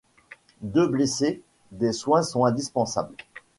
Deux 0.63 0.87
blessés, 0.87 1.43
des 1.71 1.93
soins 1.93 2.23
sont 2.23 2.43
indispensables. 2.43 3.15